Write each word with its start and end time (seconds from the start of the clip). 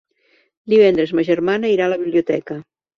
Divendres 0.75 1.15
ma 1.21 1.27
germana 1.31 1.73
irà 1.77 1.89
a 1.89 1.95
la 1.95 2.03
biblioteca. 2.05 2.63